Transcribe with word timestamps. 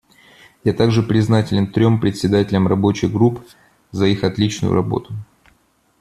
Я 0.63 0.73
также 0.73 1.03
признателен 1.03 1.71
трем 1.71 1.99
председателям 2.01 2.67
рабочих 2.67 3.11
групп 3.11 3.45
за 3.91 4.07
их 4.07 4.23
отличную 4.23 4.73
работу. 4.73 5.13